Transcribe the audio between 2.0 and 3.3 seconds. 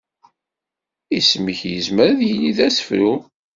ad yili d asefru.